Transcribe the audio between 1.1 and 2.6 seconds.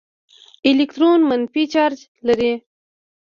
منفي چارج لري.